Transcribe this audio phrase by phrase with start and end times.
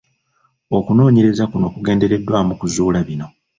[0.77, 3.27] Okunoonyereza kuno kugendereddwamu okuzuula bino: